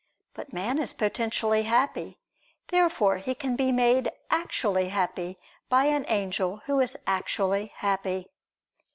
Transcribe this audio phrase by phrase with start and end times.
[0.33, 2.17] But man is potentially happy.
[2.69, 5.37] Therefore he can be made actually happy
[5.69, 8.25] by an angel who is actually happy.